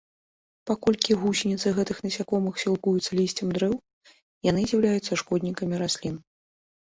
Паколькі 0.69 1.15
гусеніцы 1.23 1.73
гэтых 1.79 1.97
насякомых 2.05 2.55
сілкуюцца 2.63 3.11
лісцем 3.19 3.47
дрэў, 3.57 3.73
яны 4.49 4.61
з'яўляюцца 4.71 5.19
шкоднікамі 5.23 5.75
раслін. 5.83 6.15